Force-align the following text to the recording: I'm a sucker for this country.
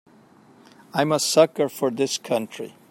I'm 0.95 1.11
a 1.11 1.19
sucker 1.19 1.69
for 1.69 1.91
this 1.91 2.17
country. 2.17 2.73